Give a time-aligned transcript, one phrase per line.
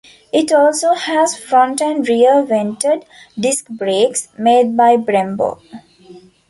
[0.33, 3.05] It also has front and rear vented
[3.39, 5.61] disc brakes made by Brembo.